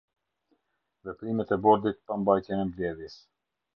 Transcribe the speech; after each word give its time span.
Veprimet 1.03 1.53
e 1.55 1.57
Bordit 1.63 1.97
pa 2.05 2.13
Mbajtjen 2.19 2.61
e 2.63 2.65
Mbledhjes. 2.67 3.17